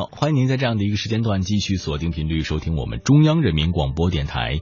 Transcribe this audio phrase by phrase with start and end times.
[0.00, 4.60] 好，欢迎您在这样的一个时间段继续锁定频率收听我们中央人民广播电台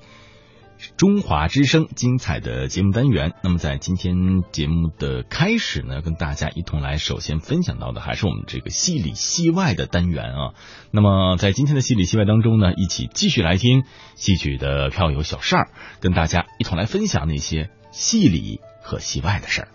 [0.96, 3.34] 中华之声精彩的节目单元。
[3.45, 4.16] 那么在今天
[4.51, 10.54] 节目的开始呢，跟大家一同来首先分享到的还是我们这个戏里戏外的单元啊。
[10.90, 13.84] 那么在今天的戏里戏外当中呢，一起继续来听
[14.16, 15.70] 戏曲的票友小扇儿
[16.00, 19.68] 跟大家一同来分享那些戏里和戏外的事儿。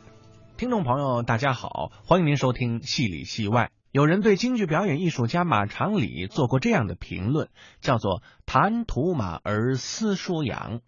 [0.58, 3.72] 听众朋友，大家好，欢迎您收听《戏里戏外》。
[3.94, 10.82] 有人对京剧表演艺术家马长礼做过这样的评论，叫做“谈吐马儿思书养”。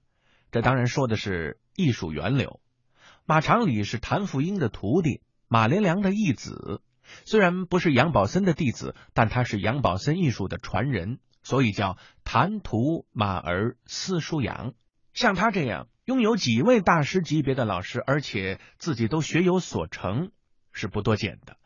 [0.51, 2.61] 这当然说的是艺术源流。
[3.23, 6.81] 马长礼是谭富英的徒弟，马连良的义子。
[7.25, 14.73] 虽然不是杨宝森的弟子，但他是杨宝森艺术的传人，所以叫“谈吐马儿思书养”。
[15.13, 20.31] 像他这样拥有几位大师级别的老师，而且自己都学有所成，
[20.71, 21.57] 是不多见的。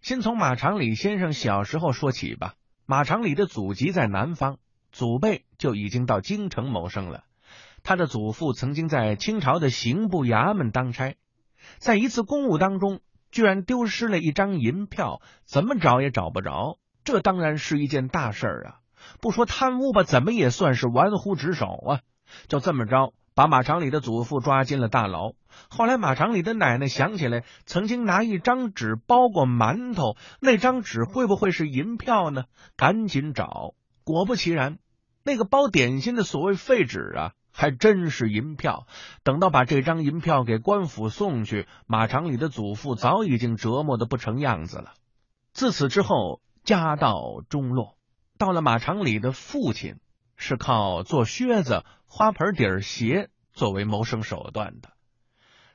[0.00, 2.54] 先从马长礼先生小时候说起吧。
[2.86, 4.58] 马长礼的祖籍在南方，
[4.92, 7.24] 祖辈就已经到京城谋生了。
[7.82, 11.16] 他的祖父曾经在清朝的刑部衙门当差，
[11.78, 16.78] 在一次公务当中，居然丢失了一张银票，怎么找也找不着。
[17.04, 18.80] 这当然是一件大事儿啊！
[19.20, 22.00] 不说贪污吧，怎么也算是玩忽职守啊！
[22.48, 23.14] 就这么着。
[23.40, 25.32] 把马长礼的祖父抓进了大牢。
[25.70, 32.44] 后来，马长礼的奶奶想起来，曾经拿一张纸包过馒头，那张纸会不会是银票呢？
[32.76, 33.72] 赶紧找，
[34.04, 34.76] 果不其然，
[35.24, 38.86] 那个包点心的所谓废纸啊，还真是银票。
[39.24, 44.92] 等到把这张银票给官府送去，马长礼的祖父早已经折磨的不成样子了。
[45.54, 47.96] 自此之后，家道中落。
[48.36, 49.96] 到了马长礼的父亲。
[50.42, 54.90] 是靠做靴子、花盆底儿鞋作为谋生手段的，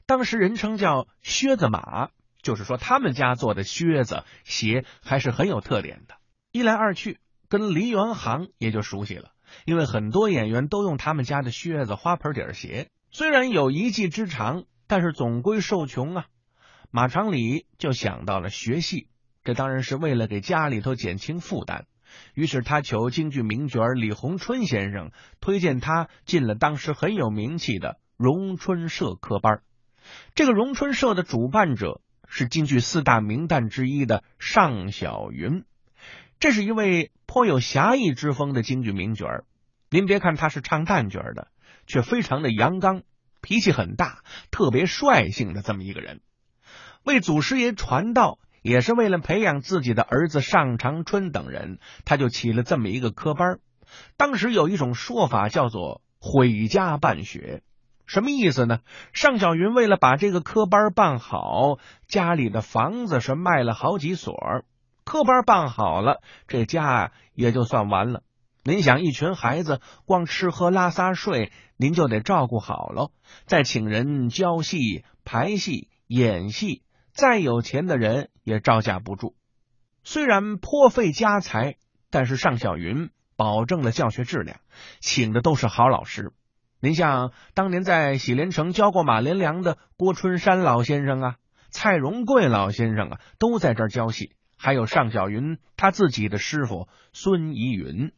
[0.06, 2.10] 当时人称叫靴子马，
[2.42, 6.16] 就是说他们家做的靴子鞋还是很有特点的。
[6.52, 9.32] 一来二去，跟梨园行也就熟悉了，
[9.66, 12.92] 因为很多演员都用他们家的靴子、花盆底儿鞋。
[13.12, 16.26] 虽然有一技之长，但是总归受穷啊。
[16.92, 19.08] 马长礼就想到了学戏，
[19.46, 21.88] 这当然是为了给家里头减轻负担。
[22.34, 29.62] 于是他求京剧名角李鸿春先生推荐他进了当时很有名气的荣春社科班。
[30.36, 35.64] 这个荣春社的主办者是京剧四大名旦之一的尚小云，
[36.40, 39.28] 这是一位颇有侠义之风的京剧名角。
[39.90, 41.48] 您别看他是唱旦角的，
[41.88, 43.04] 却非常的阳刚，
[43.42, 46.22] 脾气很大，特别率性的这么一个人，
[47.04, 48.40] 为祖师爷传道。
[48.66, 53.60] 也是为了培养自己的儿子尚长春等人，他就起了这么一个科班。
[54.18, 57.62] 当时有一种说法叫做“毁家办学”，
[58.08, 58.80] 什么意思呢？
[59.14, 61.78] 尚小云为了把这个科班办好，
[62.08, 64.36] 家里的房子是卖了好几所。
[65.04, 68.24] 科班办好了，这家也就算完了。
[68.64, 73.12] 您想，一群孩子光吃喝拉撒睡，您就得照顾好喽，
[73.46, 76.82] 再请人教戏、排戏、演戏。
[77.16, 79.36] 再有钱的人也招架不住，
[80.04, 81.78] 虽然颇费家财，
[82.10, 84.60] 但是尚小云保证了教学质量，
[85.00, 86.34] 请的都是好老师。
[86.82, 91.36] 您像当年在喜连城教过马连良的郭春山老先生啊，
[91.70, 94.36] 蔡荣贵老先生啊，都在这儿教戏。
[94.58, 98.12] 还有尚小云他自己的师傅孙怡云，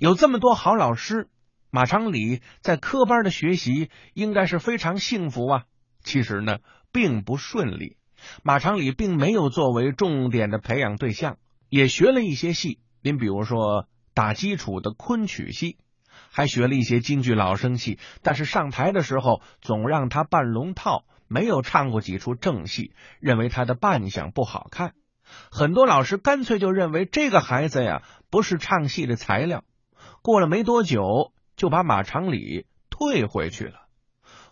[0.00, 1.28] 有这么多好老师，
[1.70, 5.62] 马长礼在科班的学习应该是非常幸福啊。
[6.02, 6.58] 其实呢，
[6.90, 7.98] 并不顺利。
[8.42, 11.38] 马长礼并没有作为重点的培养对象，
[11.68, 12.78] 也学了一些戏。
[13.02, 15.76] 您比如说打基础的昆曲戏，
[16.30, 17.98] 还学了一些京剧老生戏。
[18.22, 24.94] 但是上台的时候总让他扮龙套，没有唱过几出正戏，认为他的扮相不好看。
[25.50, 29.64] 很多老师干脆就认为这个孩子呀不是唱戏的材料。
[30.20, 33.81] 过了没多久，就把马长礼退回去了。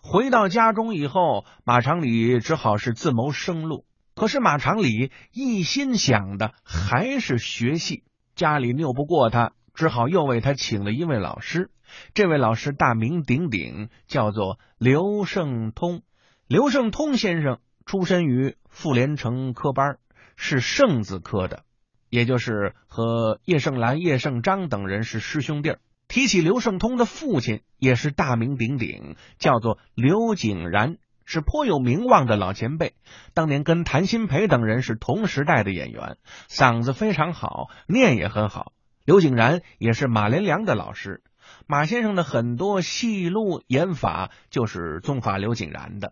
[0.01, 3.85] 回到家中以后，马长礼只好是自谋生路。
[4.15, 8.03] 可是马长礼一心想的还是学戏，
[8.35, 11.71] 家里拗不过他，只好又为他请了一位老师。
[12.13, 16.01] 这位老师大名鼎鼎，叫做刘胜通。
[16.47, 19.97] 刘胜通先生出身于傅连城科班，
[20.35, 21.63] 是圣字科的，
[22.09, 25.79] 也就是和叶盛兰、叶盛章等人是师兄弟儿。
[26.11, 32.95] 提起刘胜通的父亲，也是大名鼎鼎，叫做刘景然，是颇有名望的老前辈。
[33.33, 36.17] 当年跟谭鑫培等人是同时代的演员，
[36.49, 38.73] 嗓子非常好，念也很好。
[39.05, 41.23] 刘景然也是马连良的老师，
[41.65, 46.11] 马先生的很多戏路演法就是宗法刘景然的。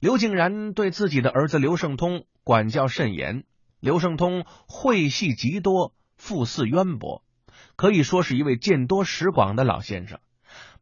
[0.00, 3.44] 刘景然对自己的儿子刘胜通管教甚严，
[3.78, 7.22] 刘胜通会戏极多，富祀渊博，
[7.76, 10.18] 可以说是一位见多识广的老先生。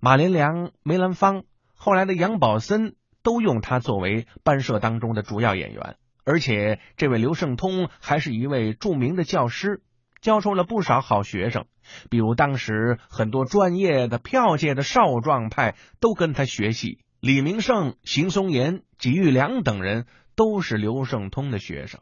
[0.00, 1.44] 马连良、梅兰芳，
[1.74, 5.96] 后来的杨宝森都用他作为班社当中的主要演员。
[6.24, 9.82] 而且，这位刘圣通还是一位著名的教师，
[10.20, 11.66] 教出了不少好学生。
[12.10, 20.06] 比如当时很多专业的票界的少壮派都跟他学戏，李明胜、邢松岩、纪玉良等人
[20.36, 22.00] 都是刘圣通的学生。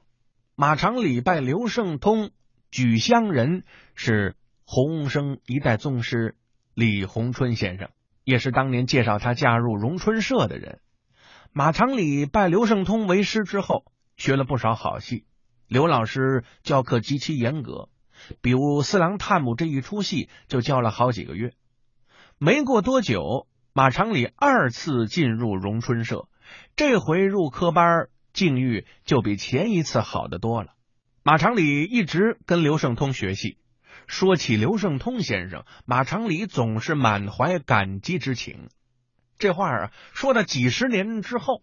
[0.55, 2.31] 马长礼拜刘圣通
[2.71, 3.65] 举乡人
[3.95, 4.37] 是
[4.73, 6.37] 洪生一代宗师
[6.75, 7.89] 李鸿春先生，
[8.23, 10.79] 也是当年介绍他加入荣春社的人。
[11.53, 13.85] 马长礼拜刘圣通为师之后，
[14.17, 15.25] 学了不少好戏。
[15.67, 17.89] 刘老师教课极其严格。
[18.43, 21.55] 比如《四郎探母》这一出戏就教了好几个月，
[22.39, 26.29] 没过多久，马长礼二次进入荣春社，
[26.77, 30.75] 这回入科班境遇就比前一次好得多了。
[31.25, 33.57] 马长礼一直跟刘圣通学戏，
[34.11, 38.69] 说起刘圣通先生，马长礼总是满怀感激之情。
[39.39, 41.63] 这话啊，说到几十年之后，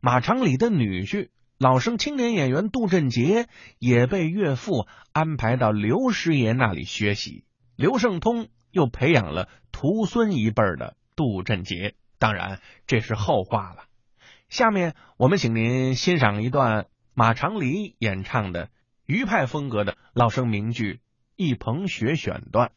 [0.00, 1.28] 马长礼的女婿。
[1.56, 3.46] 老生青年演员杜振杰
[3.78, 7.44] 也被岳父安排到刘师爷那里学习，
[7.76, 11.94] 刘胜通又培养了徒孙一辈的杜振杰。
[12.18, 13.84] 当然，这是后话了。
[14.48, 18.68] 下面我们请您欣赏一段马长礼演唱的
[19.06, 20.94] 余派风格的老生名剧
[21.36, 22.70] 《一捧雪》选段。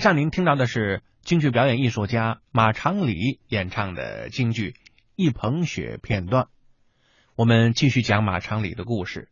[0.00, 4.70] 上您听到的是京剧表演艺术家马长礼演唱的京剧
[5.14, 6.48] 《一捧雪》片段。
[7.36, 9.28] 我们继续讲马长礼的故事。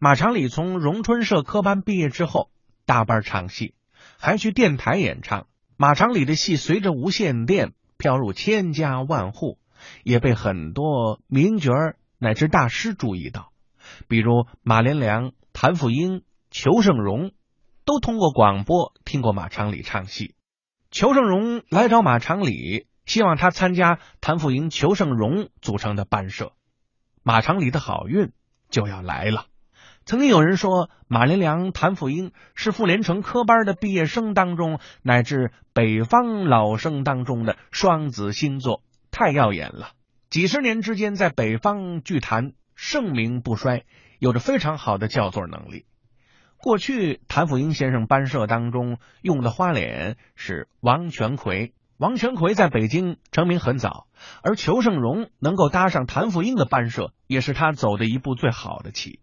[0.00, 2.50] 马长礼从荣春社科班毕业之后，
[2.84, 3.76] 大班唱戏，
[4.18, 5.46] 还去电台演唱。
[5.76, 9.60] 马长里的戏随着无线电飘入千家万户，
[10.02, 13.52] 也被很多名角儿乃至大师注意到，
[14.08, 17.30] 比如马连良、谭富英、裘盛戎，
[17.84, 20.34] 都通过广播听过马长里唱戏。
[20.90, 26.52] 裘盛戎来找马长里，希望他参加谭富英、裘盛戎组成的班社。
[27.22, 28.32] 马长里的好运
[28.68, 29.46] 就要来了。
[30.04, 39.92] 曾经有人说，马连良、谭富英是傅连城科班的毕业生当中，乃至北方老生当中的双子星座，太耀眼了。
[40.28, 43.84] 几十年之间，在北方剧坛盛名不衰，
[44.18, 45.86] 有着非常好的叫座能力。
[46.62, 51.74] 过去，谭富英先生班社当中用的花脸是王全奎。
[51.96, 54.06] 王全奎在北京成名很早，
[54.44, 59.18] 而裘盛戎能够搭上谭富英的班社，也是他走的一步最好的棋。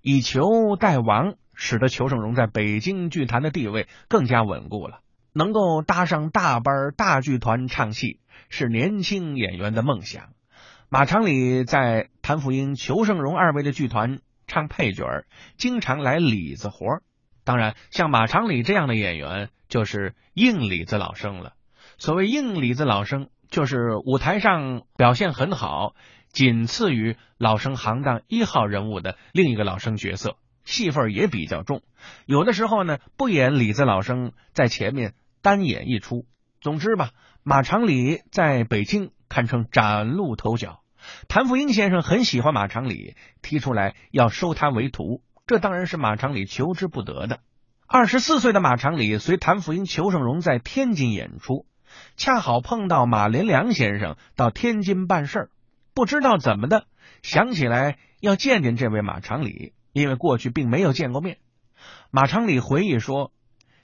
[0.00, 5.02] 以裘代王，使得裘盛戎在北京剧坛的地位更加稳固了。
[5.32, 10.30] 能够搭上大班大剧团唱戏，是年轻演员的梦想。
[10.88, 14.18] 马长礼在谭富英、裘盛戎二位的剧团
[14.52, 15.24] 唱配角儿，
[15.56, 17.02] 经常来里子活儿。
[17.42, 21.54] 当然，像马长礼这样的演员，就是硬里子老生了。
[21.96, 25.94] 所谓硬里子老生，就是舞台上表现很好，
[26.28, 31.80] 仅次于老生行当一号人物的另一个老生角色，戏份也比较重。
[32.26, 36.26] 有的时候呢，不演里子老生，在前面单演一出。
[36.60, 40.81] 总之吧，马长礼在北京堪称崭露头角。
[41.28, 47.40] 谭富英先生很喜欢马长礼，提出来要收他为徒，这当然是马长礼求之不得的。
[47.86, 51.66] 二十四岁的马长礼随谭富英、裘盛荣在天津演出。
[52.16, 55.50] 恰好碰到马连良先生到天津办事儿，
[55.92, 56.86] 不知道怎么的
[57.20, 61.36] 想起来要见见这位马长礼，因为过去并没有见过面。
[62.10, 63.30] 马长礼回忆说，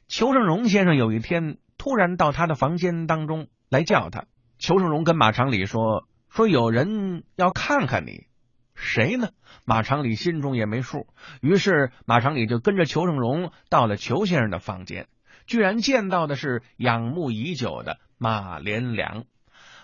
[0.09, 4.25] 裘盛荣先生有一天突然到他的房间当中来叫他。
[4.59, 8.27] 裘盛荣跟马长礼说：“说有人要看看你，
[8.75, 9.31] 谁呢？”
[9.65, 11.07] 马长礼心中也没数，
[11.43, 15.09] 于是马长礼就跟着裘盛荣到了裘先生的房间。
[15.47, 19.25] 居然见到的是仰慕已久的马连良。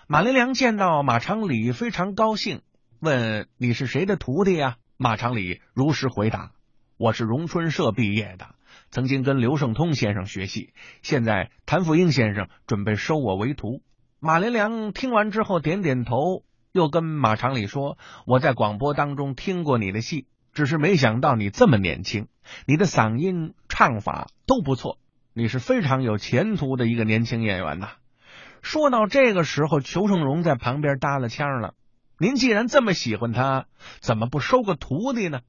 [0.07, 2.61] 马连良见到马长礼非常高兴，
[2.99, 6.51] 问：“你是谁的徒弟呀？”马长礼如实回答
[6.97, 8.55] ：“我是荣春社毕业的，
[8.91, 13.81] 曾经跟刘胜通先生学戏，现在谭富英先生准备收我为徒。”
[14.25, 22.27] 马连良听完之后点点头，又跟马长礼说：“我在广播当中听过你的戏，只是没想到你这么年轻，
[22.65, 24.97] 你的嗓音、唱法都不错。”
[25.33, 27.89] 你是非常有前途的一个年轻演员呐！
[28.63, 31.75] 说到这个时候，裘盛戎在旁边搭了腔了
[32.17, 33.67] ：“您既然这么喜欢他，
[33.99, 35.41] 怎么不收个徒弟呢？”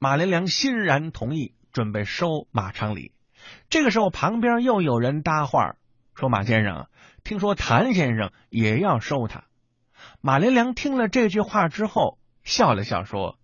[0.00, 3.12] 马连良欣然同意，准备收马长礼。
[3.68, 5.74] 这个时候，旁边又有人搭话
[6.14, 6.86] 说：“马先生，
[7.24, 9.44] 听说谭先生也要收他。”
[10.20, 13.38] 马连良听了这句话之后，笑了笑说：“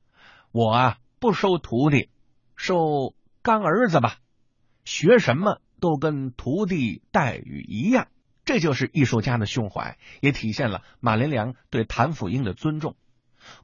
[0.52, 2.10] 我啊，不收徒弟，
[2.56, 4.18] 收干儿子吧。
[4.84, 8.08] 学什么？”都跟徒弟待遇一样，
[8.44, 12.96] 这就是艺术家的胸怀，也体现了马连良对谭富英的尊重。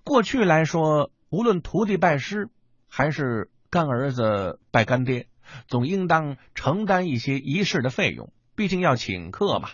[0.05, 2.51] 过去来说，无论徒弟拜师
[2.87, 5.27] 还是干儿子拜干爹，
[5.67, 9.71] 总应当承担一些仪式的费用，毕竟要请客嘛。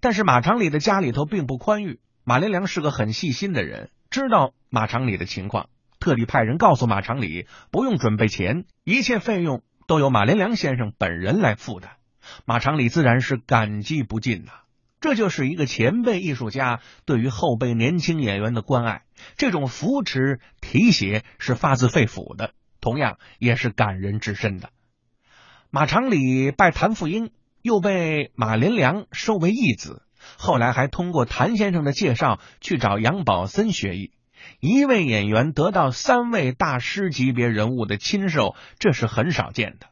[0.00, 9.62] 但是马长礼的家里头并不宽裕，马连良是个很细心的人，知道马长礼的情况，特地派人告诉马长礼，不用准备钱，一切费用。
[9.86, 11.90] 都由马连良先生本人来负担，
[12.44, 14.52] 马长礼自然是感激不尽呐。
[15.00, 19.02] 这就是一个前辈艺术家对于后辈年轻演员的关爱，
[19.36, 24.70] 这种扶持提携是发自肺腑的，同样也是感人至深的。
[25.70, 30.02] 马长礼拜谭富英，又被马连良收为义子，
[30.36, 34.12] 后来还通过谭先生的介绍去找杨宝森学艺。
[34.58, 39.88] 一位演员得到三位大师级别人物的亲授，这是很少见的。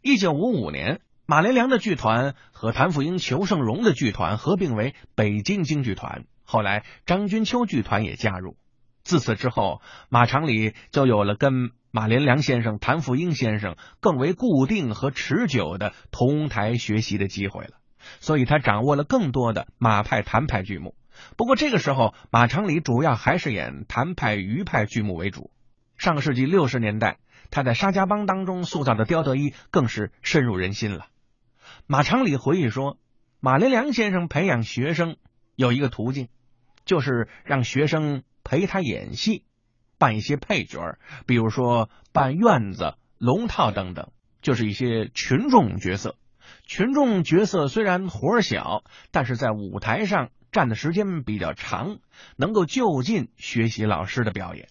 [0.00, 8.56] 一九五五年，马连良的剧团和谭富英、裘盛戎的剧团合并为北京京剧团，后来张君秋剧团也加入。
[9.02, 17.78] 自此之后，马长里就有了跟马连良先生、谭富英先生更为固定和持久的同台学习的机会了，
[18.20, 20.94] 所以他掌握了更多的马派、谭派剧目。
[21.36, 25.50] 不过这个时候，马长礼主要还是演谭派、余派剧目为主。
[25.96, 27.18] 上个世纪六十年代，
[27.50, 31.06] 他在沙家浜当中塑造的刁德一更是深入人心了。
[31.86, 32.98] 马长礼回忆说，
[33.40, 35.16] 马连良先生培养学生
[35.56, 36.28] 有一个途径，
[36.84, 39.42] 就是让学生陪他演戏，
[39.98, 44.10] 扮一些配角，比如说扮院子、龙套等等。
[44.40, 46.14] 就是一些群众角色。
[46.64, 51.98] 群众角色虽然活儿小，但是在舞台上站的时间比较长，
[52.36, 54.68] 能够就近学习老师的表演。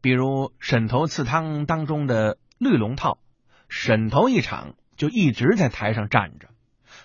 [0.00, 3.18] 比如《沈头刺汤》当中的绿龙套，
[3.68, 6.48] 沈头一场就一直在台上站着；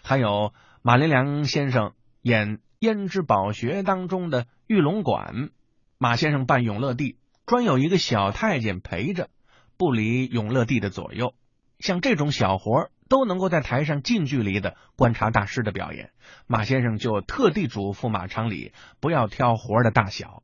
[0.02, 5.50] 还有马连良先生演《胭脂宝学》当中的玉龙馆，
[5.98, 7.18] 马先生扮永乐帝，
[7.50, 9.28] 专有一个小太监陪着，
[9.76, 11.34] 不离永乐帝的左右。
[11.80, 16.12] 像这种小活儿都能够在台上近距离的观察大师的表演，
[16.46, 20.44] 马先生就特地嘱咐马长礼不要挑活儿的大小。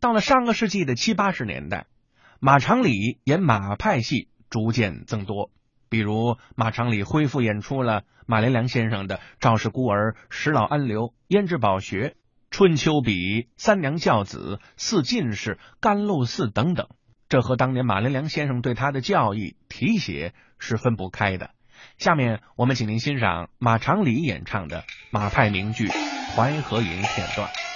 [0.00, 1.86] 到了上个世纪的七八十年代，
[2.40, 5.50] 马长礼演马派戏逐渐增多，
[5.88, 12.08] 比如马长礼恢复演出了马连良先生的《赵氏孤儿》《石老安流》《胭脂宝学》
[12.52, 13.12] 《春秋笔》
[13.56, 16.86] 《三娘教子》《四进士》《甘露寺》等等。
[17.30, 21.52] 这和当年马连良先生对他的教义提携是分不开的。
[21.96, 25.88] 下面我们请您欣赏马长礼演唱的马派名剧
[26.36, 27.71] 《淮河营》片段。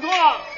[0.00, 0.49] 不错。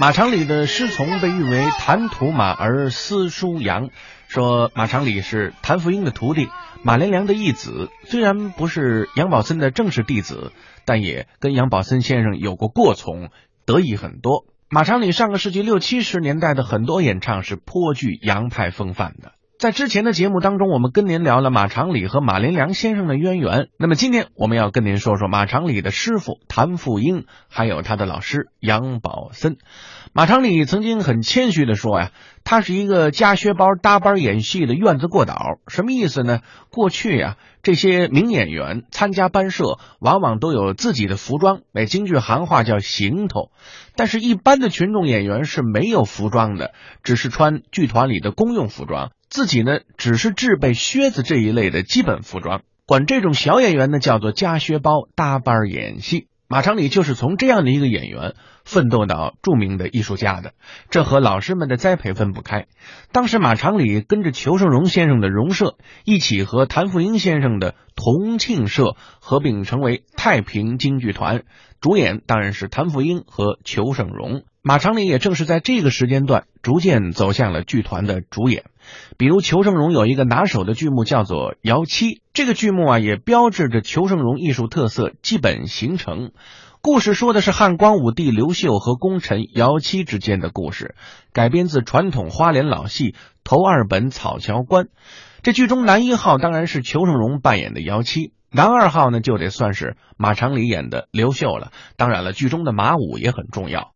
[0.00, 3.90] 马长礼的师从被誉为“谈吐马儿司书杨”，
[4.28, 6.48] 说马长礼是谭福英的徒弟，
[6.82, 10.52] 马连良的义子，虽然不是杨宝森的正式弟子，
[10.86, 13.28] 但也跟杨宝森先生有过过从，
[13.66, 14.46] 得意很多。
[14.70, 19.32] 马长礼上个世纪六七十年代的很多演唱是颇具洋派风范的。
[19.60, 23.68] 在之前的节目当中，我们跟您聊了马长礼和马连良先生的渊源。
[23.78, 29.58] 那么今天我们要跟您说说马长礼的师傅谭富英，还有他的老师杨宝森。
[30.14, 32.10] 马长礼曾经很谦虚的说呀，
[32.44, 35.58] 他是一个夹靴包搭班演戏的院子过导。
[35.68, 36.40] 什么意思呢？
[36.70, 43.50] 过去呀，这些名演员参加班社，往往都有自己的服装，哎，京剧行话叫行头。
[43.94, 46.72] 但是，一般的群众演员是没有服装的，
[47.04, 49.12] 只是穿剧团里的公用服装。
[49.28, 56.26] 自己呢，只是制备靴子这一类的基本服装，管这种小演员呢叫做夹靴包搭班演戏。
[56.52, 58.34] 马长礼就是从这样的一个演员
[58.64, 60.52] 奋斗到著名的艺术家的，
[60.90, 62.66] 这和老师们的栽培分不开。
[63.12, 71.44] 当时马长礼跟着裘盛戎先生的荣社一起和谭富英先生的同庆社合并成为太平京剧团，
[71.80, 74.42] 主演当然是谭富英和裘盛戎。
[74.62, 78.64] 马长礼也正是在这个时间段逐渐走向了剧团的主演，
[79.16, 86.32] 比如裘盛戎有一个拿手的剧目叫做《姚七》，这个剧目啊也标志着裘盛戎艺术特色基本形成。
[86.82, 90.94] 故事说的是汉光武帝刘秀和功臣姚七之间的故事，
[91.32, 94.84] 改编自传统花脸老戏头二本《草桥关》。
[95.42, 101.72] 这剧中男一号当然是裘盛戎扮演的姚七，男二号呢就得算是马长礼演的刘秀了。
[101.96, 103.92] 当然了，剧中的马武也很重要。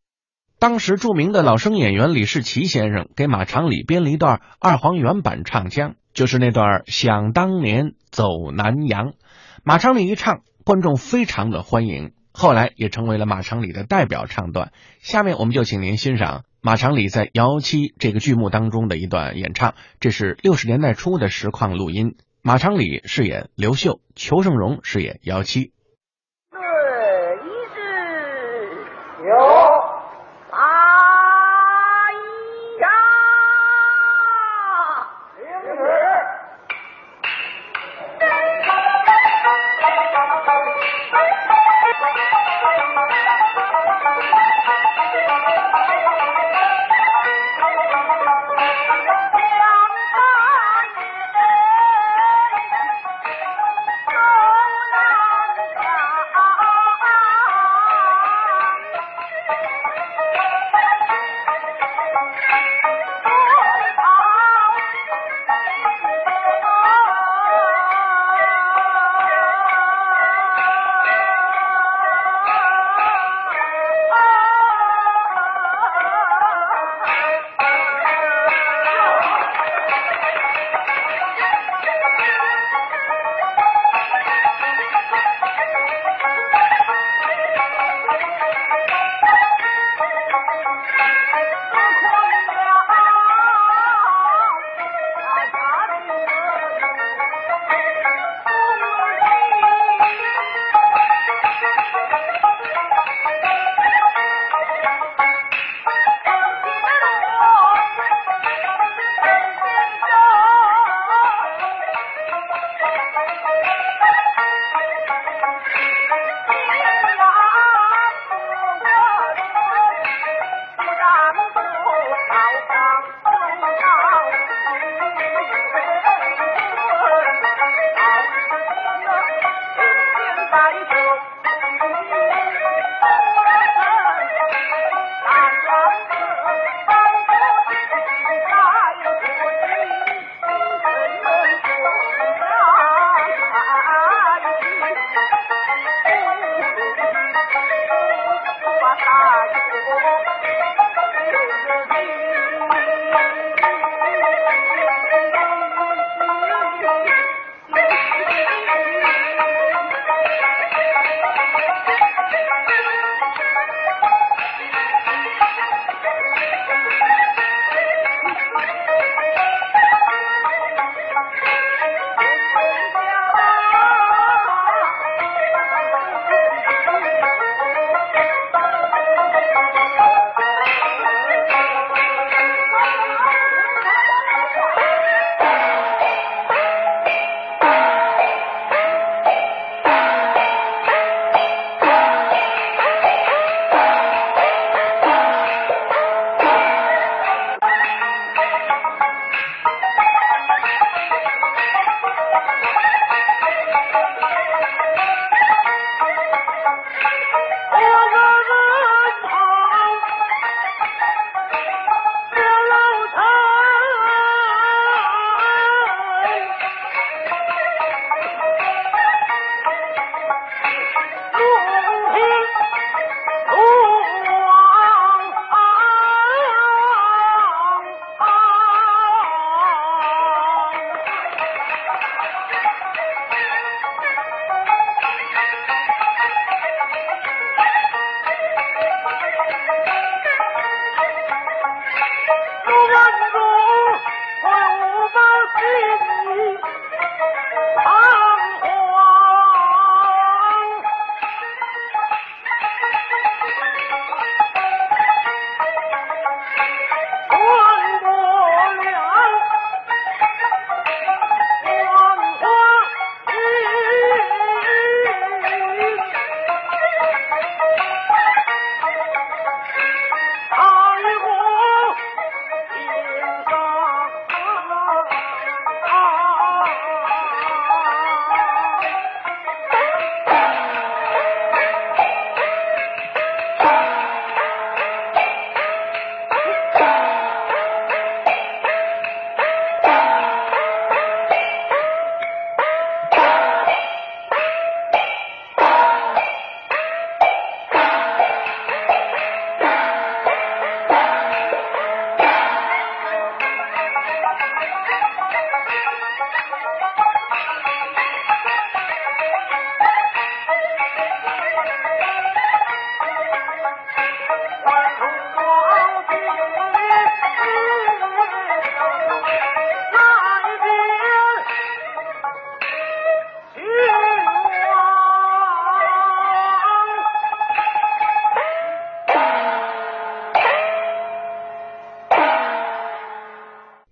[0.65, 9.13] 当时著名的老生演员李世奇先生给马长礼编了一段二黄原版唱腔，就是那段“想当年走南洋”。
[9.63, 14.73] 马长礼一唱，观众非常的欢迎，后来也成为了马长礼的代表唱段。
[15.03, 22.17] 下面我们就请您欣赏马长礼在《姚七》这个剧目当中的一段演唱，这是六十年代初的实况录音。
[22.41, 25.74] 马长礼饰演刘秀，裘盛戎饰演姚七。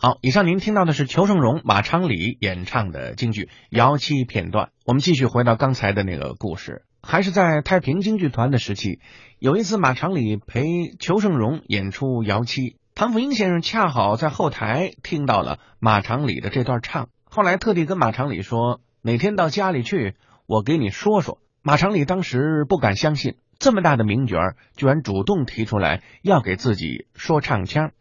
[0.05, 4.71] 好，以上您听到的是裘盛戎、马昌礼演唱的京剧《摇妻》片段。
[4.85, 8.99] 我们继续回到刚才的那个故事，还是在太平京剧团的时期，
[9.39, 10.65] 有一次马昌礼陪
[10.99, 12.63] 裘盛戎演出《摇妻》，
[12.97, 24.37] 谭富英先生恰好在后台听到了马昌礼的这段唱，后来特地跟马昌礼说：“哪天到家里去，我给你说说。”马昌礼当时不敢相信，这么大的名角
[24.75, 27.93] 居然主动提出来要给自己说唱腔。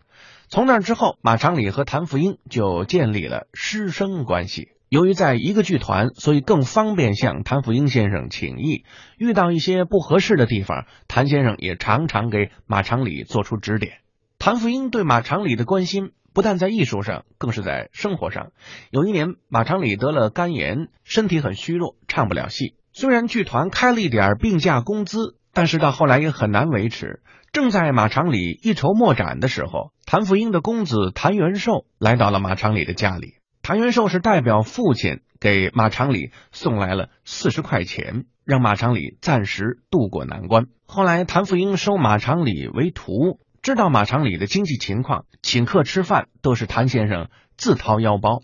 [0.52, 4.72] 从那之后，马长礼和谭富英就建立了师生关系。
[4.90, 8.84] 由于在一个剧团，所以更方便向谭富英先生请益。
[9.18, 14.00] 遇到一些不合适的地方，谭先生也常常给马长礼做出指点。
[14.40, 18.52] 谭富英对马长礼的关心不但在艺术上，更是在生活上。
[18.90, 22.76] 有一年，马长礼得了肝炎，身体很虚弱，唱不了戏。
[22.92, 27.22] 虽然剧团开了一点病假工资，但是到后来也很难维持。
[27.52, 33.36] 正在马长礼一筹莫展的时候，谭富英的公子谭元寿来到了马长礼的家里。
[33.62, 40.68] 谭元寿是代表父亲给马长礼送来了四十块钱，让马长礼暂时渡过难关。
[40.86, 48.44] 后来，谭富英收马长礼为徒，知道马长礼的经济情况，请客吃饭都是谭先生自掏腰包。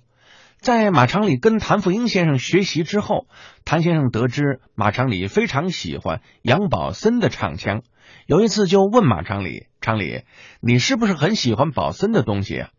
[0.59, 3.27] 在马长礼跟谭富英先生学习之后，
[3.63, 7.83] 谭先生得知马长礼非常喜欢杨宝森的唱腔。
[8.27, 10.23] 有一次就问马长礼：“长礼，
[10.59, 12.69] 你是不是很喜欢宝森的东西啊？”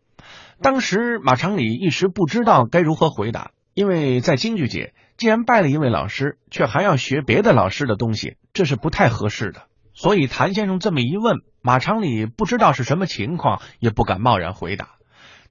[0.61, 9.63] 当时马长礼一时不知道该如何回答，因为在京剧界，既然拜了一位老师，却还要学别的老师的东西，这是不太合适的。
[9.95, 14.97] 所以谭先生这么一问，马长礼不知道是什么情况，也不敢贸然回答。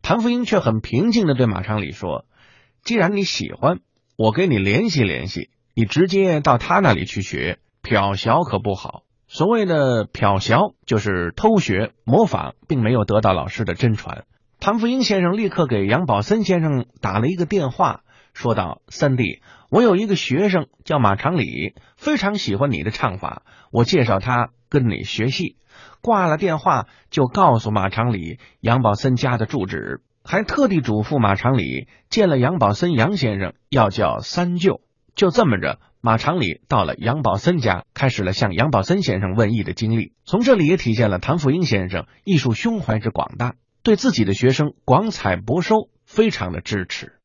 [0.00, 2.24] 谭富英却很平静的对马长礼说
[2.84, 3.80] ：“既然你喜欢，
[4.16, 14.24] 我给你联系联系，你直接到他那里去学，瞟小可不好。”所谓的瞟学就是偷学模仿，并没有得到老师的真传。
[14.58, 18.00] 谭富英先生立刻给杨宝森先生打了一个电话，
[18.32, 25.56] 说道：“三弟，我有一个学生叫马长礼，非常喜欢你的唱法，我介绍他跟你学戏。”
[26.00, 34.80] 挂了电话，就告诉马长礼杨宝森家的住址，还特地嘱咐马长礼见了杨宝森杨先生要叫三舅。
[35.14, 35.78] 就这么着。
[36.00, 40.12] 马长礼到了杨宝森家，开始了向杨宝森先生问艺的经历。
[40.24, 47.17] 从这里也体现了谭富英先生艺术胸怀之广大，对自己的学生广采博收，非常的支持。